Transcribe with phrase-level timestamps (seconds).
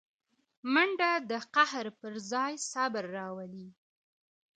[0.73, 3.67] منډه د قهر پر ځای صبر راولي